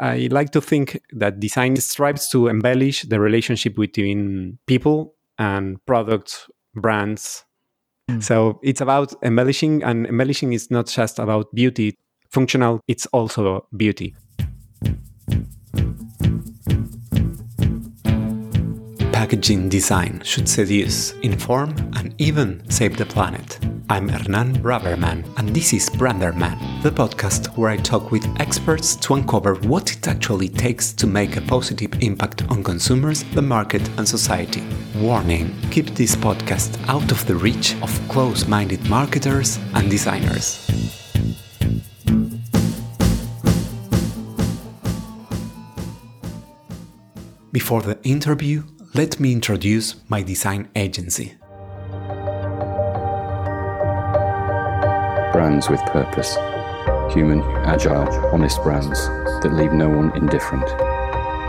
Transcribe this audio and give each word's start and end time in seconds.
I 0.00 0.28
like 0.30 0.50
to 0.50 0.60
think 0.60 1.00
that 1.12 1.38
design 1.40 1.76
strives 1.76 2.28
to 2.30 2.48
embellish 2.48 3.02
the 3.02 3.20
relationship 3.20 3.76
between 3.76 4.58
people 4.66 5.14
and 5.38 5.84
products, 5.86 6.48
brands. 6.74 7.44
Mm. 8.10 8.22
So 8.22 8.60
it's 8.62 8.80
about 8.80 9.14
embellishing, 9.22 9.82
and 9.82 10.06
embellishing 10.06 10.52
is 10.52 10.70
not 10.70 10.86
just 10.88 11.18
about 11.18 11.54
beauty. 11.54 11.96
Functional, 12.30 12.80
it's 12.88 13.06
also 13.06 13.66
beauty. 13.76 14.16
Packaging 19.12 19.68
design 19.68 20.20
should 20.24 20.48
seduce, 20.48 21.12
inform, 21.22 21.70
and 21.94 22.14
even 22.18 22.68
save 22.68 22.96
the 22.96 23.06
planet. 23.06 23.58
I'm 23.90 24.08
Hernan 24.08 24.62
Braverman, 24.62 25.26
and 25.36 25.50
this 25.50 25.74
is 25.74 25.90
Branderman, 25.90 26.82
the 26.82 26.90
podcast 26.90 27.48
where 27.58 27.68
I 27.68 27.76
talk 27.76 28.10
with 28.10 28.26
experts 28.40 28.96
to 28.96 29.12
uncover 29.12 29.56
what 29.56 29.92
it 29.92 30.08
actually 30.08 30.48
takes 30.48 30.94
to 30.94 31.06
make 31.06 31.36
a 31.36 31.42
positive 31.42 31.92
impact 32.02 32.48
on 32.48 32.64
consumers, 32.64 33.24
the 33.34 33.42
market, 33.42 33.86
and 33.98 34.08
society. 34.08 34.62
Warning 34.96 35.54
keep 35.70 35.90
this 35.90 36.16
podcast 36.16 36.82
out 36.88 37.12
of 37.12 37.26
the 37.26 37.34
reach 37.34 37.74
of 37.82 38.08
close 38.08 38.48
minded 38.48 38.82
marketers 38.88 39.58
and 39.74 39.90
designers. 39.90 40.66
Before 47.52 47.82
the 47.82 47.98
interview, 48.02 48.62
let 48.94 49.20
me 49.20 49.32
introduce 49.32 49.96
my 50.08 50.22
design 50.22 50.70
agency. 50.74 51.34
Brands 55.34 55.68
with 55.68 55.80
purpose. 55.86 56.36
Human, 57.12 57.42
agile, 57.66 58.08
honest 58.32 58.62
brands 58.62 59.04
that 59.42 59.52
leave 59.52 59.72
no 59.72 59.88
one 59.88 60.16
indifferent. 60.16 60.64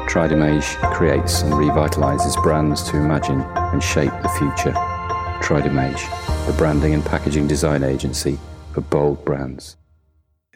Tridimage 0.10 0.76
creates 0.92 1.44
and 1.44 1.54
revitalizes 1.54 2.42
brands 2.42 2.82
to 2.90 2.98
imagine 2.98 3.42
and 3.42 3.84
shape 3.84 4.12
the 4.24 4.30
future. 4.40 4.74
Tridimage, 5.44 6.02
the 6.48 6.54
branding 6.54 6.96
and 6.96 7.06
packaging 7.06 7.48
design 7.48 7.84
agency 7.84 8.40
for 8.74 8.82
bold 8.82 9.24
brands. 9.24 9.78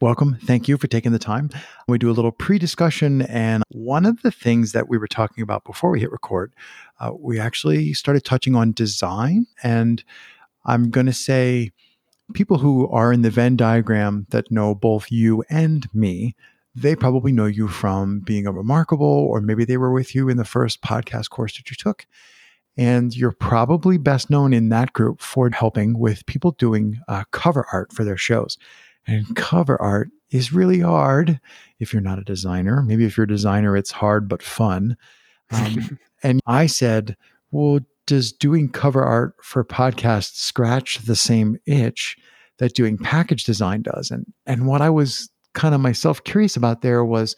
Welcome. 0.02 0.40
Thank 0.46 0.68
you 0.68 0.80
for 0.80 0.88
taking 0.88 1.12
the 1.12 1.20
time. 1.20 1.52
We 1.88 2.00
do 2.00 2.10
a 2.10 2.14
little 2.14 2.32
pre 2.32 2.58
discussion. 2.58 3.22
And 3.22 3.62
one 3.70 4.08
of 4.08 4.24
the 4.24 4.32
things 4.32 4.72
that 4.72 4.90
we 4.90 4.98
were 4.98 5.08
talking 5.08 5.44
about 5.44 5.66
before 5.66 5.92
we 5.92 6.00
hit 6.00 6.12
record, 6.12 6.52
uh, 7.00 7.12
we 7.16 7.40
actually 7.40 7.94
started 7.94 8.26
touching 8.26 8.56
on 8.56 8.72
design. 8.72 9.46
And 9.62 10.04
I'm 10.66 10.90
going 10.90 11.06
to 11.06 11.14
say, 11.14 11.74
people 12.34 12.58
who 12.58 12.88
are 12.90 13.12
in 13.12 13.22
the 13.22 13.30
Venn 13.30 13.56
diagram 13.56 14.28
that 14.30 14.52
know 14.52 14.76
both 14.76 15.12
you 15.12 15.44
and 15.50 15.88
me, 15.94 16.36
they 16.76 16.96
probably 16.96 17.32
know 17.32 17.46
you 17.46 17.68
from 17.68 18.20
being 18.20 18.46
a 18.46 18.52
remarkable, 18.52 19.06
or 19.06 19.42
maybe 19.42 19.66
they 19.66 19.78
were 19.78 19.92
with 19.92 20.16
you 20.16 20.30
in 20.30 20.38
the 20.38 20.46
first 20.46 20.82
podcast 20.82 21.30
course 21.30 21.58
that 21.58 21.70
you 21.70 21.76
took. 21.76 22.06
And 22.78 23.16
you're 23.16 23.34
probably 23.34 23.98
best 23.98 24.30
known 24.30 24.54
in 24.54 24.70
that 24.70 24.94
group 24.94 25.22
for 25.22 25.50
helping 25.50 26.00
with 26.00 26.26
people 26.26 26.52
doing 26.52 27.00
uh, 27.08 27.26
cover 27.32 27.66
art 27.74 27.92
for 27.92 28.04
their 28.04 28.18
shows. 28.18 28.58
And 29.06 29.36
cover 29.36 29.82
art 29.82 30.10
is 30.30 30.54
really 30.54 30.80
hard 30.80 31.40
if 31.80 31.92
you're 31.92 32.02
not 32.02 32.20
a 32.20 32.24
designer. 32.24 32.84
Maybe 32.84 33.06
if 33.06 33.18
you're 33.18 33.26
a 33.26 33.28
designer, 33.28 33.76
it's 33.76 33.92
hard 33.92 34.30
but 34.30 34.44
fun. 34.44 34.96
Um, 35.52 36.00
and 36.24 36.40
I 36.46 36.68
said, 36.68 37.18
well, 37.52 37.80
does 38.10 38.32
doing 38.32 38.70
cover 38.70 39.04
art 39.04 39.36
for 39.44 39.64
podcasts 39.64 40.38
scratch 40.38 40.98
the 41.06 41.16
same 41.16 41.58
itch 41.68 42.18
that 42.58 42.74
doing 42.74 42.98
package 42.98 43.44
design 43.44 43.84
does? 43.84 44.10
And 44.10 44.26
and 44.48 44.66
what 44.66 44.82
I 44.82 44.90
was 44.90 45.30
kind 45.54 45.76
of 45.76 45.82
myself 45.82 46.24
curious 46.24 46.58
about 46.58 46.82
there 46.82 47.06
was 47.06 47.36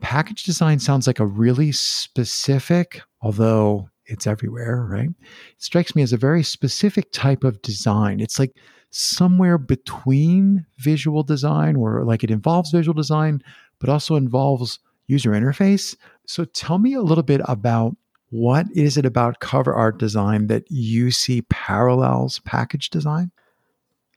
package 0.00 0.42
design 0.42 0.80
sounds 0.80 1.06
like 1.06 1.20
a 1.20 1.26
really 1.26 1.70
specific, 1.70 3.02
although 3.22 3.88
it's 4.06 4.26
everywhere, 4.26 4.84
right? 4.90 5.10
It 5.10 5.62
strikes 5.62 5.94
me 5.94 6.02
as 6.02 6.12
a 6.12 6.16
very 6.16 6.42
specific 6.42 7.12
type 7.12 7.44
of 7.44 7.62
design. 7.62 8.18
It's 8.18 8.40
like 8.40 8.56
somewhere 8.90 9.58
between 9.58 10.66
visual 10.78 11.22
design, 11.22 11.78
where 11.78 12.02
like 12.02 12.24
it 12.24 12.32
involves 12.32 12.72
visual 12.72 12.94
design, 12.94 13.44
but 13.78 13.88
also 13.88 14.16
involves 14.16 14.80
user 15.06 15.30
interface. 15.30 15.96
So 16.26 16.44
tell 16.46 16.78
me 16.78 16.94
a 16.94 17.02
little 17.02 17.22
bit 17.22 17.42
about 17.44 17.96
what 18.30 18.66
is 18.74 18.96
it 18.96 19.04
about 19.04 19.40
cover 19.40 19.74
art 19.74 19.98
design 19.98 20.46
that 20.46 20.64
you 20.70 21.10
see 21.10 21.42
parallels 21.42 22.40
package 22.44 22.90
design? 22.90 23.32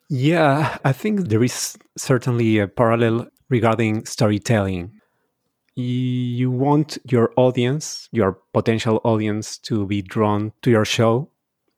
Yeah, 0.09 0.77
I 0.85 0.93
think 0.93 1.29
there 1.29 1.43
is 1.43 1.77
certainly 1.97 2.59
a 2.59 2.67
parallel 2.67 3.27
regarding 3.49 4.05
storytelling. 4.05 4.91
You 5.75 6.51
want 6.51 6.99
your 7.09 7.33
audience, 7.35 8.09
your 8.11 8.37
potential 8.53 9.01
audience, 9.03 9.57
to 9.59 9.87
be 9.87 10.03
drawn 10.03 10.51
to 10.61 10.69
your 10.69 10.85
show. 10.85 11.29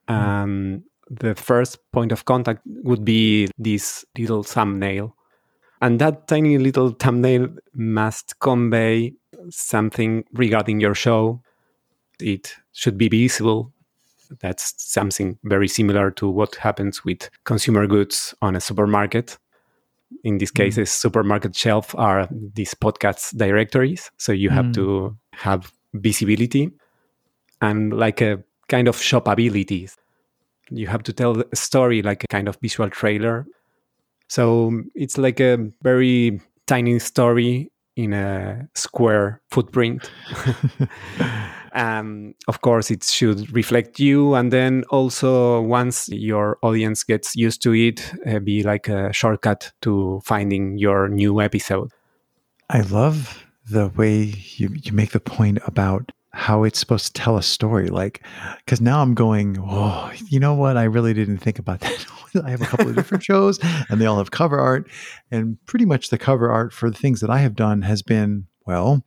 Um, 0.10 0.84
the 1.10 1.36
first 1.36 1.80
point 1.92 2.12
of 2.12 2.26
contact 2.26 2.62
would 2.66 3.06
be 3.06 3.48
this 3.58 4.04
little 4.18 4.44
thumbnail. 4.44 5.16
And 5.82 6.00
that 6.00 6.28
tiny 6.28 6.58
little 6.58 6.90
thumbnail 6.90 7.48
must 7.74 8.40
convey 8.40 9.14
something 9.50 10.26
regarding 10.34 10.82
your 10.82 10.96
show. 10.96 11.42
It 12.20 12.56
should 12.74 12.98
be 12.98 13.10
visible. 13.10 13.72
That's 14.42 14.74
something 14.78 15.38
very 15.44 15.68
similar 15.68 16.12
to 16.12 16.28
what 16.30 16.56
happens 16.56 17.06
with 17.06 17.30
consumer 17.44 17.88
goods 17.88 18.34
on 18.42 18.56
a 18.56 18.62
supermarket. 18.62 19.38
In 20.24 20.38
this 20.38 20.52
case, 20.52 20.78
mm. 20.78 20.88
supermarket 20.88 21.56
shelf 21.56 21.94
are 21.96 22.28
these 22.32 22.74
podcast 22.74 23.38
directories. 23.38 24.12
So 24.18 24.32
you 24.32 24.50
have 24.50 24.66
mm. 24.66 24.74
to 24.76 25.18
have 25.34 25.72
visibility 25.94 26.72
and 27.62 27.94
like 27.94 28.22
a 28.22 28.44
kind 28.68 28.88
of 28.88 28.98
shopability 28.98 29.90
you 30.70 30.88
have 30.88 31.04
to 31.04 31.14
tell 31.14 31.42
a 31.52 31.56
story 31.56 32.02
like 32.02 32.24
a 32.24 32.28
kind 32.28 32.48
of 32.48 32.58
visual 32.62 32.90
trailer. 32.90 33.46
So 34.28 34.84
it's 34.96 35.18
like 35.18 35.40
a 35.40 35.58
very 35.84 36.42
tiny 36.68 37.00
story 37.00 37.72
in 37.96 38.14
a 38.14 38.68
square 38.74 39.42
footprint. 39.52 40.10
um, 41.76 42.34
of 42.48 42.62
course, 42.62 42.90
it 42.90 43.04
should 43.04 43.54
reflect 43.54 44.00
you. 44.00 44.34
And 44.34 44.52
then 44.52 44.86
also, 44.90 45.62
once 45.62 46.08
your 46.08 46.58
audience 46.62 47.04
gets 47.04 47.36
used 47.36 47.62
to 47.64 47.74
it, 47.74 48.14
uh, 48.26 48.40
be 48.40 48.64
like 48.64 48.88
a 48.88 49.12
shortcut 49.12 49.74
to 49.82 50.22
finding 50.24 50.78
your 50.78 51.10
new 51.10 51.42
episode. 51.42 51.92
I 52.70 52.80
love 52.82 53.46
the 53.70 53.90
way 53.90 54.34
you, 54.56 54.70
you 54.74 54.94
make 54.94 55.12
the 55.12 55.20
point 55.20 55.60
about 55.68 56.12
how 56.32 56.64
it's 56.64 56.80
supposed 56.80 57.08
to 57.08 57.14
tell 57.14 57.38
a 57.38 57.44
story. 57.44 57.90
Like, 57.90 58.26
because 58.64 58.80
now 58.80 59.02
I'm 59.02 59.14
going, 59.14 59.58
oh, 59.60 60.12
you 60.30 60.40
know 60.40 60.54
what? 60.54 60.78
I 60.78 60.84
really 60.84 61.14
didn't 61.14 61.38
think 61.40 61.60
about 61.60 61.82
that. 61.82 62.06
I 62.44 62.52
have 62.52 62.62
a 62.62 62.66
couple 62.66 62.90
of 62.90 62.96
different 62.96 63.24
shows 63.30 63.60
and 63.90 64.00
they 64.00 64.06
all 64.06 64.18
have 64.18 64.32
cover 64.32 64.60
art. 64.60 64.90
And 65.30 65.58
pretty 65.66 65.86
much 65.86 66.10
the 66.10 66.18
cover 66.18 66.50
art 66.50 66.72
for 66.72 66.90
the 66.90 66.98
things 66.98 67.20
that 67.20 67.30
I 67.30 67.40
have 67.40 67.56
done 67.56 67.82
has 67.82 68.02
been, 68.02 68.48
well, 68.66 69.06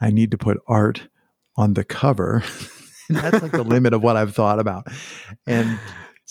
I 0.00 0.10
need 0.10 0.30
to 0.32 0.38
put 0.38 0.58
art 0.66 1.08
on 1.56 1.74
the 1.74 1.84
cover. 1.84 2.42
that's 3.08 3.42
like 3.42 3.52
the 3.52 3.62
limit 3.62 3.92
of 3.92 4.02
what 4.02 4.16
I've 4.16 4.34
thought 4.34 4.58
about. 4.58 4.86
And 5.46 5.78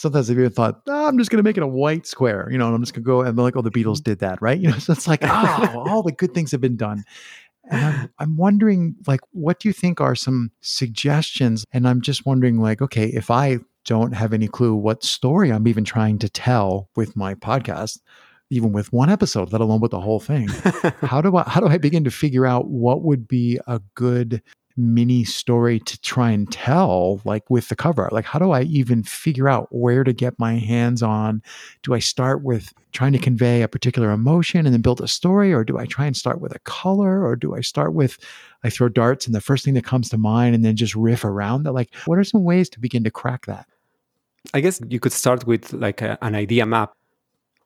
sometimes 0.02 0.30
I've 0.30 0.38
even 0.38 0.52
thought, 0.52 0.82
oh, 0.88 1.08
I'm 1.08 1.18
just 1.18 1.30
going 1.30 1.38
to 1.38 1.48
make 1.48 1.58
it 1.58 1.64
a 1.64 1.68
white 1.68 2.08
square, 2.08 2.48
you 2.52 2.58
know, 2.58 2.66
and 2.68 2.76
I'm 2.76 2.82
just 2.82 2.94
going 2.94 3.04
to 3.04 3.08
go 3.08 3.22
and 3.22 3.38
like, 3.38 3.56
oh, 3.56 3.62
the 3.62 3.72
Beatles 3.72 3.98
mm-hmm. 3.98 4.12
did 4.12 4.20
that, 4.20 4.42
right? 4.42 4.60
You 4.60 4.72
know, 4.72 4.78
so 4.80 4.94
it's 4.94 5.08
like, 5.08 5.22
oh, 5.24 5.84
all 5.88 6.04
the 6.04 6.12
good 6.12 6.34
things 6.34 6.52
have 6.52 6.62
been 6.62 6.78
done. 6.78 7.04
And 7.70 7.86
I'm, 7.86 8.10
I'm 8.20 8.38
wondering, 8.38 8.96
like, 9.08 9.22
what 9.32 9.60
do 9.60 9.70
you 9.70 9.74
think 9.74 10.02
are 10.02 10.16
some 10.16 10.52
suggestions? 10.62 11.64
And 11.72 11.88
I'm 11.88 12.02
just 12.02 12.26
wondering, 12.26 12.60
like, 12.60 12.82
okay, 12.82 13.06
if 13.08 13.30
I 13.30 13.60
don't 13.86 14.14
have 14.14 14.34
any 14.34 14.48
clue 14.48 14.76
what 14.76 15.04
story 15.04 15.52
I'm 15.52 15.68
even 15.68 15.84
trying 15.84 16.20
to 16.20 16.30
tell 16.30 16.90
with 16.96 17.16
my 17.16 17.36
podcast, 17.36 18.00
even 18.50 18.74
with 18.74 18.92
one 18.92 19.10
episode, 19.10 19.52
let 19.52 19.62
alone 19.62 19.80
with 19.80 19.92
the 19.92 20.02
whole 20.02 20.20
thing, 20.20 20.50
how 21.02 21.22
do 21.22 21.36
I 21.38 21.44
how 21.48 21.62
do 21.62 21.68
I 21.68 21.78
begin 21.78 22.04
to 22.04 22.12
figure 22.12 22.46
out 22.46 22.68
what 22.68 23.02
would 23.02 23.28
be 23.28 23.60
a 23.66 23.80
good 23.96 24.42
mini 24.78 25.24
story 25.24 25.80
to 25.80 26.00
try 26.02 26.32
and 26.32 26.52
tell 26.52 27.22
like 27.26 27.50
with 27.50 27.70
the 27.70 27.76
cover 27.76 28.10
like 28.12 28.26
how 28.26 28.40
do 28.40 28.52
i 28.52 28.62
even 28.64 29.04
figure 29.04 29.50
out 29.50 29.68
where 29.72 30.04
to 30.04 30.14
get 30.14 30.38
my 30.40 30.58
hands 30.58 31.04
on? 31.04 31.42
Do 31.84 31.94
i 31.94 32.00
start 32.00 32.44
with 32.44 32.74
trying 32.92 33.14
to 33.14 33.20
convey 33.20 33.62
a 33.62 33.68
particular 33.68 34.12
emotion 34.12 34.66
and 34.66 34.74
then 34.74 34.82
build 34.82 35.02
a 35.02 35.08
story 35.08 35.54
or 35.54 35.64
do 35.64 35.78
i 35.78 35.86
try 35.86 36.06
and 36.06 36.16
start 36.16 36.42
with 36.42 36.56
a 36.56 36.60
color 36.60 37.26
or 37.26 37.36
do 37.36 37.56
i 37.56 37.62
start 37.62 37.94
with 37.94 38.18
i 38.64 38.70
throw 38.70 38.90
darts 38.90 39.26
and 39.26 39.36
the 39.36 39.42
first 39.42 39.66
thing 39.66 39.74
that 39.74 39.86
comes 39.86 40.10
to 40.10 40.18
mind 40.18 40.56
and 40.56 40.64
then 40.64 40.76
just 40.76 40.96
riff 40.96 41.24
around 41.24 41.64
that 41.64 41.74
like 41.74 41.94
what 42.06 42.18
are 42.18 42.24
some 42.24 42.44
ways 42.44 42.70
to 42.70 42.80
begin 42.80 43.04
to 43.04 43.12
crack 43.12 43.46
that? 43.46 43.68
I 44.54 44.62
guess 44.62 44.82
you 44.90 45.00
could 45.00 45.14
start 45.14 45.46
with 45.46 45.72
like 45.74 46.02
a, 46.02 46.18
an 46.22 46.34
idea 46.36 46.66
map. 46.66 46.94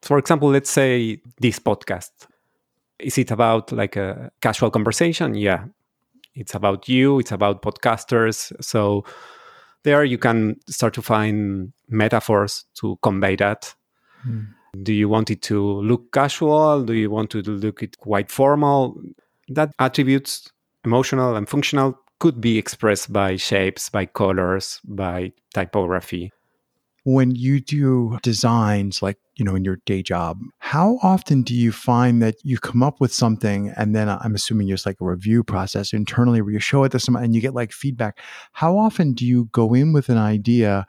For 0.02 0.18
example 0.18 0.50
let's 0.50 0.70
say 0.70 1.22
this 1.40 1.60
podcast. 1.60 2.12
Is 3.00 3.18
it 3.18 3.32
about 3.32 3.72
like 3.72 3.96
a 3.96 4.32
casual 4.42 4.72
conversation? 4.72 5.36
Yeah 5.36 5.66
it's 6.36 6.54
about 6.54 6.88
you 6.88 7.20
it's 7.20 7.32
about 7.32 7.62
podcasters 7.62 8.52
so 8.62 9.04
there 9.84 10.04
you 10.04 10.18
can 10.18 10.56
start 10.68 10.94
to 10.94 11.02
find 11.02 11.72
metaphors 11.90 12.66
to 12.74 12.98
convey 13.02 13.36
that 13.36 13.74
mm. 14.28 14.48
do 14.84 14.94
you 14.94 15.08
want 15.10 15.30
it 15.30 15.42
to 15.42 15.82
look 15.82 16.12
casual 16.12 16.84
do 16.84 16.94
you 16.94 17.10
want 17.10 17.30
to 17.30 17.42
look 17.42 17.82
it 17.82 17.98
quite 17.98 18.32
formal 18.32 18.98
that 19.50 19.72
attributes, 19.80 20.52
emotional 20.84 21.36
and 21.36 21.48
functional, 21.48 22.00
could 22.20 22.40
be 22.40 22.58
expressed 22.58 23.12
by 23.12 23.36
shapes, 23.36 23.90
by 23.90 24.06
colors, 24.06 24.80
by 24.86 25.34
typography. 25.54 26.32
When 27.06 27.36
you 27.36 27.60
do 27.60 28.18
designs 28.24 29.04
like, 29.04 29.20
you 29.36 29.46
know, 29.46 29.56
in 29.56 29.64
your 29.64 29.78
day 29.86 30.02
job, 30.02 30.40
how 30.58 30.98
often 31.04 31.44
do 31.44 31.54
you 31.54 31.72
find 31.72 32.20
that 32.24 32.36
you 32.44 32.58
come 32.58 32.82
up 32.82 33.00
with 33.00 33.14
something 33.14 33.72
and 33.78 33.96
then 33.96 34.10
I'm 34.10 34.34
assuming 34.34 34.70
it's 34.70 34.88
like 34.88 35.00
a 35.00 35.06
review 35.06 35.44
process 35.44 35.94
internally 35.94 36.42
where 36.42 36.52
you 36.52 36.60
show 36.60 36.84
it 36.84 36.92
to 36.94 37.00
someone 37.00 37.24
and 37.24 37.36
you 37.36 37.42
get 37.42 37.54
like 37.54 37.72
feedback? 37.72 38.20
How 38.54 38.76
often 38.76 39.14
do 39.14 39.24
you 39.24 39.50
go 39.52 39.76
in 39.76 39.94
with 39.94 40.10
an 40.10 40.18
idea 40.18 40.88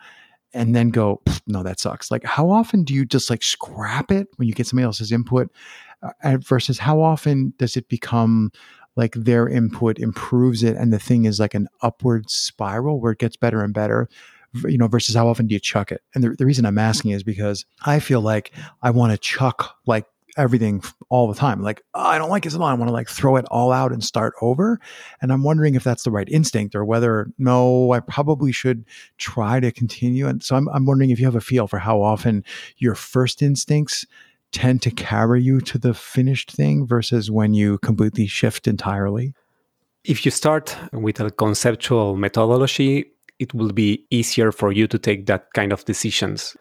and 0.54 0.74
then 0.74 0.88
go, 0.88 1.20
no, 1.46 1.62
that 1.62 1.80
sucks? 1.80 2.10
Like, 2.10 2.24
how 2.24 2.48
often 2.50 2.82
do 2.82 2.94
you 2.94 3.04
just 3.04 3.28
like 3.28 3.42
scrap 3.42 4.10
it 4.10 4.28
when 4.36 4.48
you 4.48 4.54
get 4.54 4.66
somebody 4.66 4.86
else's 4.86 5.12
input 5.12 5.50
uh, 6.02 6.38
versus 6.38 6.78
how 6.78 7.02
often 7.02 7.52
does 7.58 7.76
it 7.76 7.90
become 7.90 8.50
like 8.96 9.12
their 9.12 9.46
input 9.46 9.98
improves 9.98 10.62
it 10.62 10.76
and 10.76 10.94
the 10.94 10.98
thing 10.98 11.26
is 11.26 11.38
like 11.38 11.52
an 11.52 11.68
upward 11.82 12.30
spiral 12.30 13.02
where 13.02 13.12
it 13.12 13.18
gets 13.18 13.36
better 13.36 13.62
and 13.62 13.74
better? 13.74 14.08
You 14.64 14.78
know, 14.78 14.88
versus 14.88 15.14
how 15.14 15.28
often 15.28 15.46
do 15.46 15.54
you 15.54 15.60
chuck 15.60 15.92
it? 15.92 16.02
And 16.14 16.22
the, 16.24 16.30
the 16.30 16.46
reason 16.46 16.66
I'm 16.66 16.78
asking 16.78 17.12
is 17.12 17.22
because 17.22 17.64
I 17.84 18.00
feel 18.00 18.20
like 18.20 18.52
I 18.82 18.90
want 18.90 19.12
to 19.12 19.18
chuck 19.18 19.76
like 19.86 20.06
everything 20.36 20.82
all 21.08 21.28
the 21.28 21.34
time. 21.34 21.62
Like, 21.62 21.82
oh, 21.94 22.00
I 22.00 22.18
don't 22.18 22.30
like 22.30 22.46
it 22.46 22.50
so 22.50 22.62
I 22.62 22.74
want 22.74 22.88
to 22.88 22.92
like 22.92 23.08
throw 23.08 23.36
it 23.36 23.46
all 23.50 23.72
out 23.72 23.92
and 23.92 24.04
start 24.04 24.34
over. 24.40 24.78
And 25.22 25.32
I'm 25.32 25.42
wondering 25.42 25.74
if 25.74 25.84
that's 25.84 26.04
the 26.04 26.10
right 26.10 26.28
instinct 26.28 26.74
or 26.74 26.84
whether, 26.84 27.30
no, 27.38 27.92
I 27.92 28.00
probably 28.00 28.52
should 28.52 28.84
try 29.18 29.60
to 29.60 29.72
continue. 29.72 30.26
And 30.26 30.42
so 30.42 30.56
I'm, 30.56 30.68
I'm 30.68 30.86
wondering 30.86 31.10
if 31.10 31.18
you 31.18 31.24
have 31.24 31.36
a 31.36 31.40
feel 31.40 31.66
for 31.66 31.78
how 31.78 32.02
often 32.02 32.44
your 32.76 32.94
first 32.94 33.42
instincts 33.42 34.06
tend 34.52 34.82
to 34.82 34.90
carry 34.90 35.42
you 35.42 35.60
to 35.60 35.78
the 35.78 35.94
finished 35.94 36.50
thing 36.50 36.86
versus 36.86 37.30
when 37.30 37.54
you 37.54 37.78
completely 37.78 38.26
shift 38.26 38.66
entirely. 38.66 39.34
If 40.04 40.24
you 40.24 40.30
start 40.30 40.76
with 40.92 41.18
a 41.18 41.30
conceptual 41.30 42.16
methodology, 42.16 43.06
it 43.38 43.54
will 43.54 43.72
be 43.72 44.04
easier 44.10 44.52
for 44.52 44.72
you 44.72 44.86
to 44.86 44.98
take 44.98 45.26
that 45.26 45.52
kind 45.54 45.72
of 45.72 45.84
decisions. 45.84 46.56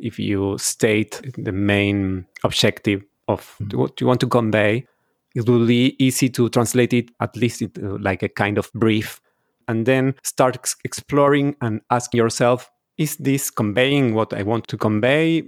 If 0.00 0.18
you 0.18 0.58
state 0.58 1.20
the 1.36 1.52
main 1.52 2.26
objective 2.44 3.02
of 3.26 3.56
mm-hmm. 3.60 3.78
what 3.78 4.00
you 4.00 4.06
want 4.06 4.20
to 4.20 4.26
convey, 4.28 4.86
it 5.34 5.48
will 5.48 5.66
be 5.66 5.96
easy 5.98 6.28
to 6.30 6.48
translate 6.48 6.92
it 6.92 7.10
at 7.20 7.36
least 7.36 7.62
into 7.62 7.98
like 7.98 8.22
a 8.22 8.28
kind 8.28 8.58
of 8.58 8.70
brief 8.74 9.20
and 9.66 9.86
then 9.86 10.14
start 10.24 10.56
ex- 10.56 10.76
exploring 10.84 11.54
and 11.60 11.80
ask 11.90 12.14
yourself 12.14 12.70
is 12.96 13.16
this 13.18 13.50
conveying 13.50 14.12
what 14.14 14.32
I 14.34 14.42
want 14.42 14.66
to 14.68 14.76
convey? 14.76 15.44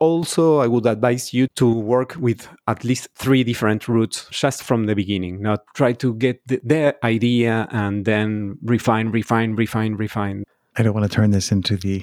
Also, 0.00 0.58
I 0.58 0.68
would 0.68 0.86
advise 0.86 1.34
you 1.34 1.48
to 1.56 1.68
work 1.68 2.14
with 2.20 2.48
at 2.68 2.84
least 2.84 3.08
three 3.16 3.42
different 3.42 3.88
routes 3.88 4.28
just 4.30 4.62
from 4.62 4.86
the 4.86 4.94
beginning, 4.94 5.42
not 5.42 5.64
try 5.74 5.92
to 5.94 6.14
get 6.14 6.40
the, 6.46 6.60
the 6.62 6.96
idea 7.04 7.66
and 7.72 8.04
then 8.04 8.58
refine, 8.62 9.10
refine, 9.10 9.56
refine, 9.56 9.94
refine. 9.96 10.44
I 10.76 10.82
don't 10.84 10.94
want 10.94 11.10
to 11.10 11.14
turn 11.14 11.32
this 11.32 11.50
into 11.50 11.76
the 11.76 12.02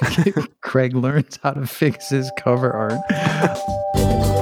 Craig 0.60 0.94
learns 0.94 1.40
how 1.42 1.52
to 1.52 1.66
fix 1.66 2.10
his 2.10 2.30
cover 2.38 2.72
art. 2.72 4.30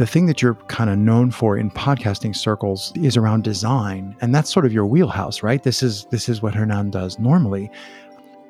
the 0.00 0.06
thing 0.06 0.24
that 0.24 0.40
you're 0.40 0.54
kind 0.68 0.88
of 0.88 0.96
known 0.96 1.30
for 1.30 1.58
in 1.58 1.70
podcasting 1.70 2.34
circles 2.34 2.90
is 2.96 3.18
around 3.18 3.44
design 3.44 4.16
and 4.22 4.34
that's 4.34 4.50
sort 4.50 4.64
of 4.64 4.72
your 4.72 4.86
wheelhouse 4.86 5.42
right 5.42 5.62
this 5.62 5.82
is 5.82 6.06
this 6.06 6.26
is 6.26 6.40
what 6.40 6.54
hernan 6.54 6.90
does 6.90 7.18
normally 7.18 7.70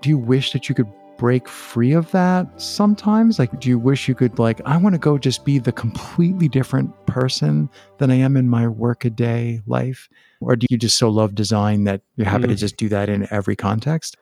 do 0.00 0.08
you 0.08 0.17
wish 0.17 0.52
that 0.52 0.69
you 0.69 0.76
could 0.76 0.87
break 1.19 1.49
free 1.49 1.93
of 1.93 2.08
that 2.12 2.47
sometimes 2.61 3.41
like 3.41 3.58
do 3.58 3.69
you 3.69 3.81
wish 3.81 4.06
you 4.06 4.14
could 4.14 4.38
like 4.38 4.61
i 4.64 4.76
want 4.76 4.94
to 4.94 4.99
go 4.99 5.19
just 5.19 5.44
be 5.44 5.58
the 5.58 5.73
completely 5.73 6.47
different 6.47 6.94
person 7.06 7.69
than 7.99 8.12
i 8.12 8.14
am 8.14 8.37
in 8.37 8.49
my 8.49 8.69
workaday 8.69 9.61
life 9.67 10.08
or 10.41 10.55
do 10.55 10.69
you 10.70 10.79
just 10.79 10.99
so 10.99 11.08
love 11.08 11.35
design 11.35 11.82
that 11.82 12.00
you're 12.14 12.29
happy 12.29 12.44
mm. 12.44 12.50
to 12.50 12.55
just 12.55 12.76
do 12.76 12.88
that 12.88 13.08
in 13.08 13.26
every 13.32 13.56
context 13.56 14.17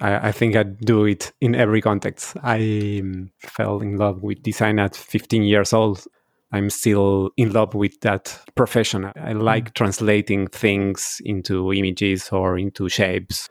I, 0.00 0.28
I 0.28 0.32
think 0.32 0.56
I 0.56 0.62
do 0.62 1.06
it 1.06 1.32
in 1.40 1.56
every 1.56 1.80
context. 1.80 2.36
I 2.44 3.00
um, 3.02 3.32
fell 3.38 3.80
in 3.80 3.96
love 3.96 4.22
with 4.22 4.44
design 4.44 4.78
at 4.78 4.94
15 4.94 5.42
years 5.42 5.72
old. 5.72 6.06
I'm 6.50 6.70
still 6.70 7.30
in 7.36 7.52
love 7.52 7.74
with 7.74 8.00
that 8.00 8.38
profession. 8.54 9.12
I 9.20 9.32
like 9.32 9.70
mm. 9.70 9.74
translating 9.74 10.46
things 10.46 11.20
into 11.24 11.72
images 11.72 12.30
or 12.32 12.58
into 12.58 12.88
shapes. 12.88 13.48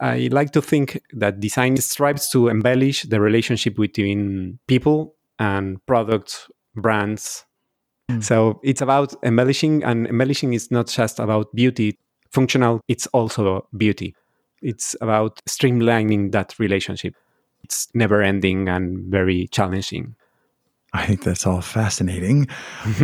I 0.00 0.28
like 0.30 0.52
to 0.52 0.62
think 0.62 1.00
that 1.14 1.40
design 1.40 1.76
strives 1.78 2.28
to 2.30 2.48
embellish 2.48 3.02
the 3.04 3.20
relationship 3.20 3.76
between 3.76 4.58
people 4.68 5.16
and 5.38 5.84
products, 5.86 6.48
brands. 6.74 7.44
Mm. 8.10 8.22
So 8.22 8.60
it's 8.62 8.82
about 8.82 9.14
embellishing, 9.24 9.82
and 9.82 10.06
embellishing 10.06 10.52
is 10.52 10.70
not 10.70 10.86
just 10.86 11.18
about 11.18 11.52
beauty, 11.54 11.98
functional, 12.30 12.80
it's 12.86 13.06
also 13.08 13.66
beauty. 13.76 14.14
It's 14.62 14.94
about 15.00 15.40
streamlining 15.48 16.32
that 16.32 16.58
relationship. 16.58 17.14
It's 17.64 17.88
never 17.94 18.22
ending 18.22 18.68
and 18.68 19.10
very 19.10 19.48
challenging. 19.48 20.14
I 20.92 21.04
think 21.04 21.22
that's 21.22 21.46
all 21.46 21.60
fascinating. 21.60 22.46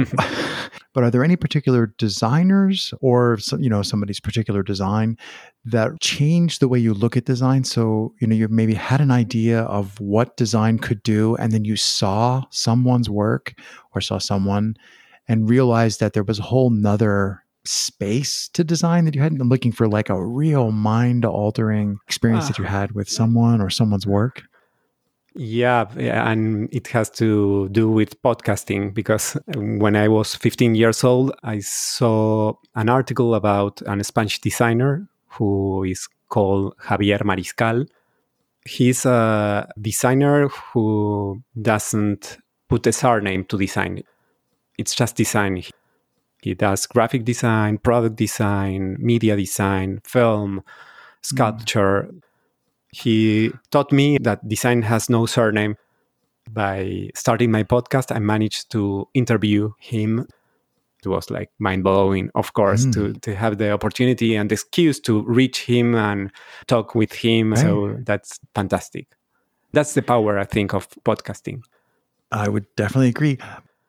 but 0.95 1.05
are 1.05 1.11
there 1.11 1.25
any 1.25 1.37
particular 1.37 1.93
designers 1.99 2.95
or 3.01 3.39
you 3.59 3.69
know 3.69 3.83
somebody's 3.83 4.21
particular 4.21 4.63
design 4.63 5.19
that 5.65 6.01
changed 6.01 6.61
the 6.61 6.69
way 6.69 6.79
you 6.79 6.95
look 6.95 7.17
at 7.17 7.25
design? 7.25 7.65
So 7.65 8.15
you 8.21 8.27
know 8.27 8.35
you 8.35 8.49
maybe 8.49 8.75
had 8.75 9.01
an 9.01 9.11
idea 9.11 9.63
of 9.63 9.99
what 10.01 10.37
design 10.37 10.79
could 10.79 11.03
do, 11.03 11.37
and 11.37 11.53
then 11.53 11.65
you 11.65 11.77
saw 11.77 12.45
someone's 12.51 13.11
work 13.11 13.55
or 13.95 14.01
saw 14.01 14.19
someone 14.19 14.77
and 15.29 15.49
realized 15.49 16.01
that 16.01 16.13
there 16.15 16.25
was 16.25 16.39
a 16.39 16.43
whole 16.43 16.71
nother 16.71 17.43
space 17.65 18.49
to 18.49 18.65
design 18.65 19.05
that 19.05 19.15
you 19.15 19.23
hadn't 19.23 19.39
been 19.39 19.49
looking 19.49 19.71
for 19.71 19.87
like 19.87 20.09
a 20.09 20.25
real 20.25 20.73
mind 20.73 21.25
altering 21.25 21.99
experience 22.09 22.49
that 22.49 22.59
you 22.59 22.65
ah. 22.65 22.69
had 22.69 22.93
with 22.93 23.09
someone 23.09 23.61
or 23.61 23.71
someone's 23.71 24.07
work 24.07 24.43
yeah, 25.35 25.87
and 25.97 26.69
it 26.73 26.89
has 26.89 27.11
to 27.11 27.69
do 27.71 27.89
with 27.89 28.21
podcasting 28.23 28.93
because 28.93 29.37
when 29.55 29.97
I 29.97 30.09
was 30.09 30.35
15 30.35 30.75
years 30.75 31.05
old, 31.05 31.33
I 31.43 31.61
saw 31.61 32.55
an 32.75 32.89
article 32.89 33.35
about 33.35 33.81
an 33.83 34.03
Spanish 34.05 34.41
designer 34.41 35.09
who 35.29 35.85
is 35.85 36.09
called 36.29 36.77
Javier 36.79 37.23
Mariscal. 37.23 37.87
He's 38.67 39.07
a 39.07 39.69
designer 39.81 40.49
who 40.49 41.43
doesn't 41.61 42.39
put 42.69 42.87
a 42.87 42.93
surname 42.93 43.45
to 43.47 43.59
design. 43.59 44.03
It's 44.79 44.95
just 44.95 45.17
design. 45.17 45.63
He 46.43 46.55
does 46.55 46.87
graphic 46.87 47.25
design, 47.25 47.79
product 47.79 48.17
design, 48.17 48.97
media 48.99 49.37
design, 49.37 50.01
film, 50.05 50.63
sculpture. 51.23 52.09
Mm 52.11 52.23
he 52.93 53.51
taught 53.71 53.91
me 53.91 54.19
that 54.19 54.47
design 54.47 54.83
has 54.83 55.11
no 55.11 55.27
surname. 55.27 55.77
By 56.51 57.11
starting 57.15 57.51
my 57.51 57.63
podcast, 57.63 58.15
I 58.15 58.19
managed 58.19 58.71
to 58.73 59.09
interview 59.15 59.73
him. 59.79 60.27
It 61.05 61.09
was 61.09 61.31
like 61.31 61.51
mind 61.59 61.83
blowing, 61.83 62.31
of 62.35 62.53
course, 62.53 62.85
mm. 62.85 62.93
to, 62.95 63.13
to 63.21 63.35
have 63.35 63.59
the 63.59 63.73
opportunity 63.73 64.37
and 64.37 64.51
the 64.51 64.55
excuse 64.55 65.01
to 65.01 65.23
reach 65.23 65.65
him 65.65 65.95
and 65.95 66.31
talk 66.67 66.95
with 66.95 67.13
him. 67.13 67.53
Right. 67.53 67.61
So 67.61 67.97
that's 68.05 68.39
fantastic. 68.55 69.09
That's 69.73 69.95
the 69.95 70.03
power, 70.03 70.39
I 70.39 70.45
think, 70.45 70.75
of 70.75 70.89
podcasting. 71.05 71.63
I 72.31 72.49
would 72.49 72.67
definitely 72.77 73.09
agree. 73.09 73.39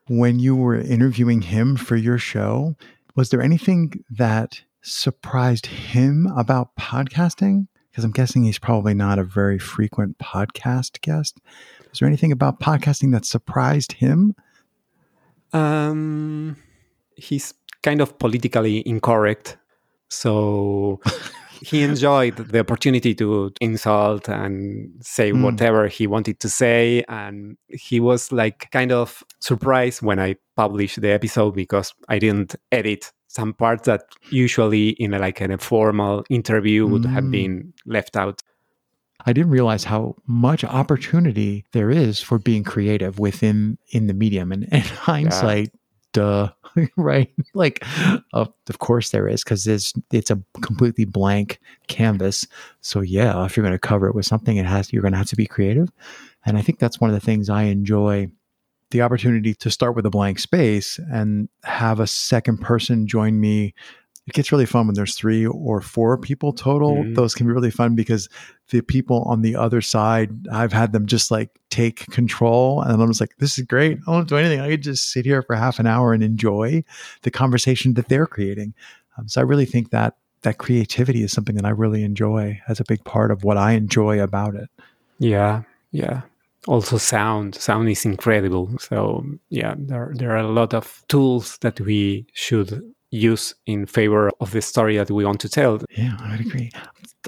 When 0.07 0.39
you 0.39 0.55
were 0.55 0.79
interviewing 0.79 1.41
him 1.41 1.75
for 1.75 1.95
your 1.95 2.17
show, 2.17 2.75
was 3.15 3.29
there 3.29 3.41
anything 3.41 4.03
that 4.09 4.61
surprised 4.81 5.65
him 5.65 6.27
about 6.35 6.75
podcasting? 6.75 7.67
Because 7.93 8.03
I'm 8.03 8.11
guessing 8.11 8.43
he's 8.43 8.57
probably 8.57 8.95
not 8.95 9.19
a 9.19 9.23
very 9.23 9.59
frequent 9.59 10.17
podcast 10.17 10.99
guest. 11.01 11.39
Is 11.91 11.99
there 11.99 12.07
anything 12.07 12.31
about 12.31 12.59
podcasting 12.59 13.11
that 13.11 13.23
surprised 13.23 13.91
him? 13.91 14.33
Um, 15.53 16.57
he's 17.15 17.53
kind 17.83 18.01
of 18.01 18.17
politically 18.17 18.81
incorrect, 18.87 19.57
so 20.09 21.01
he 21.61 21.83
enjoyed 21.83 22.35
the 22.37 22.61
opportunity 22.61 23.13
to 23.13 23.51
insult 23.61 24.27
and 24.27 24.91
say 24.99 25.31
mm. 25.31 25.43
whatever 25.43 25.87
he 25.87 26.07
wanted 26.07 26.39
to 26.39 26.49
say, 26.49 27.03
and 27.07 27.57
he 27.67 27.99
was 27.99 28.31
like 28.31 28.71
kind 28.71 28.91
of 28.91 29.23
surprised 29.39 30.01
when 30.01 30.19
I 30.19 30.37
published 30.55 30.99
the 30.99 31.11
episode 31.11 31.53
because 31.53 31.93
I 32.09 32.17
didn't 32.17 32.55
edit 32.71 33.11
some 33.33 33.53
parts 33.53 33.85
that 33.87 34.03
usually 34.29 34.89
in 34.89 35.13
a, 35.13 35.19
like 35.19 35.41
in 35.41 35.51
a 35.51 35.57
formal 35.57 36.23
interview 36.29 36.85
would 36.85 37.01
mm. 37.01 37.11
have 37.11 37.29
been 37.31 37.73
left 37.85 38.15
out. 38.15 38.41
I 39.25 39.33
didn't 39.33 39.51
realize 39.51 39.83
how 39.83 40.15
much 40.27 40.63
opportunity 40.63 41.65
there 41.71 41.89
is 41.89 42.19
for 42.19 42.37
being 42.37 42.63
creative 42.63 43.17
within 43.19 43.77
in 43.89 44.07
the 44.07 44.13
medium. 44.13 44.51
And 44.51 44.65
in 44.65 44.81
hindsight, 44.81 45.71
duh, 46.11 46.51
right? 46.95 47.31
like, 47.55 47.83
of 48.33 48.53
of 48.69 48.79
course 48.79 49.09
there 49.09 49.27
is 49.27 49.43
because 49.43 49.65
it's 49.65 49.93
it's 50.11 50.29
a 50.29 50.39
completely 50.61 51.05
blank 51.05 51.59
canvas. 51.87 52.45
So 52.81 53.01
yeah, 53.01 53.43
if 53.45 53.57
you're 53.57 53.65
going 53.65 53.73
to 53.73 53.79
cover 53.79 54.07
it 54.07 54.15
with 54.15 54.27
something, 54.27 54.57
it 54.57 54.65
has 54.67 54.93
you're 54.93 55.01
going 55.01 55.13
to 55.13 55.17
have 55.17 55.29
to 55.29 55.35
be 55.35 55.47
creative. 55.47 55.89
And 56.45 56.55
I 56.55 56.61
think 56.61 56.77
that's 56.77 57.01
one 57.01 57.09
of 57.09 57.15
the 57.15 57.25
things 57.25 57.49
I 57.49 57.63
enjoy 57.63 58.29
the 58.93 59.01
opportunity 59.01 59.53
to 59.53 59.69
start 59.69 59.95
with 59.95 60.05
a 60.05 60.09
blank 60.09 60.39
space 60.39 60.99
and 61.11 61.49
have 61.63 61.99
a 61.99 62.07
second 62.07 62.59
person 62.59 63.05
join 63.05 63.39
me 63.39 63.73
it 64.25 64.33
gets 64.33 64.51
really 64.51 64.65
fun 64.65 64.87
when 64.87 64.95
there's 64.95 65.15
three 65.15 65.45
or 65.45 65.81
four 65.81 66.17
people 66.17 66.53
total. 66.53 66.95
Mm-hmm. 66.95 67.13
Those 67.15 67.35
can 67.35 67.45
be 67.45 67.51
really 67.51 67.71
fun 67.71 67.93
because 67.93 68.29
the 68.69 68.81
people 68.81 69.23
on 69.23 69.41
the 69.41 69.55
other 69.55 69.81
side, 69.81 70.47
I've 70.49 70.71
had 70.71 70.93
them 70.93 71.07
just 71.07 71.29
like 71.29 71.49
take 71.69 72.09
control. 72.09 72.81
And 72.81 73.01
I'm 73.01 73.09
just 73.09 73.19
like, 73.19 73.35
this 73.39 73.57
is 73.57 73.65
great. 73.65 73.97
I 74.07 74.13
don't 74.13 74.29
do 74.29 74.37
anything. 74.37 74.61
I 74.61 74.69
could 74.69 74.83
just 74.83 75.11
sit 75.11 75.25
here 75.25 75.41
for 75.41 75.55
half 75.55 75.77
an 75.77 75.87
hour 75.87 76.13
and 76.13 76.23
enjoy 76.23 76.83
the 77.23 77.31
conversation 77.31 77.95
that 77.95 78.07
they're 78.07 78.27
creating. 78.27 78.73
Um, 79.17 79.27
so 79.27 79.41
I 79.41 79.43
really 79.43 79.65
think 79.65 79.89
that 79.89 80.15
that 80.43 80.57
creativity 80.57 81.23
is 81.23 81.33
something 81.33 81.55
that 81.55 81.65
I 81.65 81.69
really 81.69 82.03
enjoy 82.03 82.61
as 82.69 82.79
a 82.79 82.85
big 82.85 83.03
part 83.03 83.29
of 83.29 83.43
what 83.43 83.57
I 83.57 83.73
enjoy 83.73 84.21
about 84.21 84.55
it. 84.55 84.69
Yeah. 85.19 85.63
Yeah. 85.91 86.21
Also 86.67 86.97
sound. 86.97 87.55
Sound 87.55 87.89
is 87.89 88.05
incredible. 88.05 88.69
So 88.79 89.23
yeah, 89.49 89.75
there 89.77 90.13
there 90.15 90.31
are 90.31 90.37
a 90.37 90.47
lot 90.47 90.73
of 90.73 91.03
tools 91.07 91.57
that 91.61 91.79
we 91.81 92.25
should 92.33 92.81
use 93.11 93.53
in 93.65 93.85
favor 93.85 94.31
of 94.39 94.51
the 94.51 94.61
story 94.61 94.97
that 94.97 95.11
we 95.11 95.25
want 95.25 95.39
to 95.41 95.49
tell. 95.49 95.79
Yeah, 95.95 96.17
I 96.19 96.31
would 96.31 96.41
agree. 96.41 96.71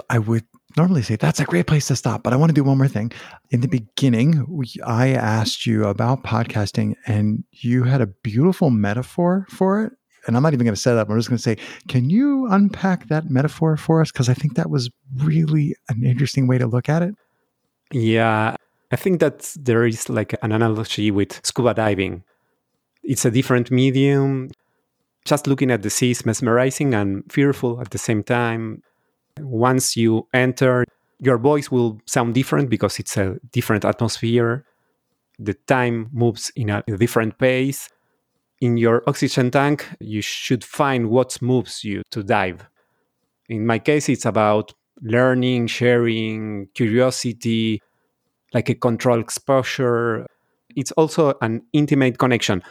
I 0.10 0.20
would 0.20 0.46
normally 0.77 1.04
say 1.04 1.15
that's 1.15 1.39
a 1.39 1.46
great 1.46 1.68
place 1.68 1.88
to 1.88 1.96
stop, 1.96 2.24
but 2.24 2.34
I 2.34 2.36
want 2.36 2.50
to 2.50 2.54
do 2.54 2.63
one 2.63 2.77
more 2.77 2.88
thing. 2.88 3.12
In 3.51 3.62
the 3.62 3.68
beginning, 3.68 4.46
we, 4.50 4.68
I 4.86 5.10
asked 5.10 5.65
you 5.65 5.86
about 5.86 6.24
podcasting, 6.24 6.96
and 7.06 7.44
you 7.51 7.84
had 7.84 8.01
a 8.01 8.08
beautiful 8.08 8.70
metaphor 8.70 9.46
for 9.50 9.84
it. 9.84 9.94
And 10.27 10.36
I'm 10.36 10.42
not 10.42 10.54
even 10.54 10.65
going 10.65 10.74
to 10.74 10.82
set 10.82 10.98
up. 10.98 11.08
I'm 11.08 11.18
just 11.18 11.30
going 11.30 11.38
to 11.38 11.44
say, 11.44 11.58
can 11.88 12.10
you 12.10 12.48
unpack 12.48 13.10
that 13.10 13.30
metaphor 13.30 13.77
for 13.77 14.01
us? 14.01 14.12
Because 14.12 14.27
I 14.27 14.34
think 14.34 14.56
that 14.56 14.72
was 14.72 14.89
really 15.18 15.75
an 15.88 16.04
interesting 16.04 16.48
way 16.48 16.58
to 16.58 16.65
look 16.65 16.89
at 16.89 17.04
it. 17.04 17.13
Yeah, 17.92 18.56
I 18.92 18.96
think 18.96 19.20
that 19.20 19.51
there 19.60 19.86
is 19.86 20.10
like 20.10 20.36
an 20.42 20.51
analogy 20.51 21.12
with 21.12 21.39
scuba 21.44 21.74
diving. 21.74 22.24
It's 23.04 23.25
a 23.25 23.32
different 23.32 23.72
medium 23.72 24.50
just 25.25 25.48
looking 25.48 25.72
at 25.72 25.82
the 25.82 25.89
sea 25.89 26.12
is 26.12 26.25
mesmerizing 26.25 26.94
and 26.94 27.24
fearful 27.32 27.82
at 27.82 27.89
the 27.89 27.98
same 27.98 28.24
time. 28.24 28.82
Once 29.39 29.98
you 29.98 30.27
enter, 30.34 30.86
your 31.20 31.38
voice 31.39 31.72
will 31.72 32.00
sound 32.06 32.36
different 32.36 32.70
because 32.70 33.00
it's 33.00 33.18
a 33.18 33.38
different 33.51 33.84
atmosphere. 33.84 34.65
The 35.39 35.56
time 35.56 36.10
moves 36.13 36.51
in 36.56 36.70
a 36.70 36.84
different 36.84 37.38
pace. 37.39 37.89
In 38.62 38.77
your 38.77 39.04
oxygen 39.08 39.51
tank, 39.51 39.86
you 40.00 40.22
should 40.22 40.63
find 40.63 41.10
what 41.10 41.42
moves 41.42 41.84
you 41.84 42.04
to 42.12 42.24
dive. 42.24 42.65
In 43.50 43.65
my 43.65 43.80
case, 43.80 44.08
it's 44.08 44.25
about 44.25 44.74
learning, 45.01 45.68
sharing, 45.68 46.68
curiosity, 46.74 47.82
like 48.55 48.69
a 48.69 48.74
controlled 48.74 49.19
exposure. 49.19 50.25
It's 50.75 50.91
also 50.93 51.33
an 51.41 51.62
intimate 51.74 52.17
connection 52.17 52.63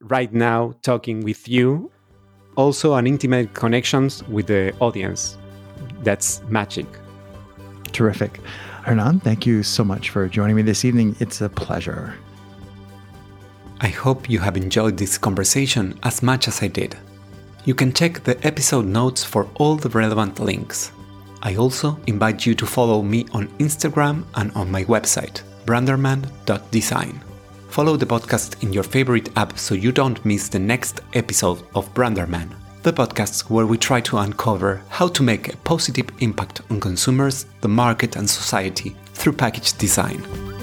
right 0.00 0.32
now 0.32 0.72
talking 0.82 1.20
with 1.20 1.46
you, 1.46 1.92
also 2.56 2.94
an 2.94 3.06
intimate 3.06 3.52
connections 3.52 4.26
with 4.28 4.46
the 4.46 4.74
audience. 4.80 5.36
That's 6.02 6.42
magic. 6.48 6.86
Terrific. 7.92 8.40
Hernan, 8.84 9.20
thank 9.20 9.46
you 9.46 9.62
so 9.62 9.84
much 9.84 10.10
for 10.10 10.26
joining 10.26 10.56
me 10.56 10.62
this 10.62 10.84
evening. 10.84 11.14
It's 11.20 11.42
a 11.42 11.48
pleasure. 11.50 12.14
I 13.80 13.88
hope 13.88 14.30
you 14.30 14.38
have 14.38 14.56
enjoyed 14.56 14.96
this 14.96 15.18
conversation 15.18 15.98
as 16.02 16.22
much 16.22 16.48
as 16.48 16.62
I 16.62 16.68
did. 16.68 16.96
You 17.66 17.74
can 17.74 17.92
check 17.92 18.24
the 18.24 18.38
episode 18.46 18.86
notes 18.86 19.22
for 19.22 19.48
all 19.56 19.76
the 19.76 19.90
relevant 19.90 20.40
links. 20.40 20.92
I 21.44 21.56
also 21.56 21.98
invite 22.06 22.46
you 22.46 22.54
to 22.54 22.66
follow 22.66 23.02
me 23.02 23.26
on 23.32 23.48
Instagram 23.58 24.24
and 24.34 24.50
on 24.52 24.70
my 24.70 24.84
website, 24.84 25.42
branderman.design. 25.66 27.20
Follow 27.68 27.96
the 27.96 28.06
podcast 28.06 28.62
in 28.62 28.72
your 28.72 28.82
favorite 28.82 29.28
app 29.36 29.58
so 29.58 29.74
you 29.74 29.92
don't 29.92 30.24
miss 30.24 30.48
the 30.48 30.58
next 30.58 31.00
episode 31.12 31.62
of 31.74 31.92
Branderman, 31.92 32.48
the 32.82 32.92
podcast 32.92 33.50
where 33.50 33.66
we 33.66 33.76
try 33.76 34.00
to 34.00 34.16
uncover 34.18 34.82
how 34.88 35.06
to 35.08 35.22
make 35.22 35.52
a 35.52 35.56
positive 35.58 36.08
impact 36.20 36.62
on 36.70 36.80
consumers, 36.80 37.44
the 37.60 37.68
market, 37.68 38.16
and 38.16 38.28
society 38.28 38.96
through 39.12 39.34
package 39.34 39.76
design. 39.76 40.53